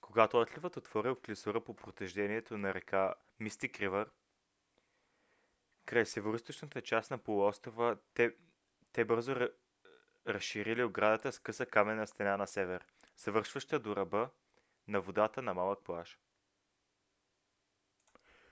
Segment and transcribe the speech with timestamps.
[0.00, 4.10] когато отливът отворил клисура по протежението на реката мистик ривър
[5.86, 7.96] край североизточната част на полуострова
[8.94, 9.34] те бързо
[10.26, 12.86] разширили оградата с къса каменна стена на север
[13.16, 14.30] завършваща до ръба
[14.88, 16.18] на водата на малък плаж